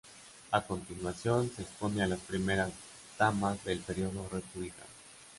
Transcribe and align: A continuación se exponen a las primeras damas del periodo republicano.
A 0.51 0.61
continuación 0.65 1.51
se 1.55 1.61
exponen 1.61 2.01
a 2.01 2.07
las 2.07 2.19
primeras 2.21 2.71
damas 3.19 3.63
del 3.63 3.81
periodo 3.81 4.27
republicano. 4.31 4.89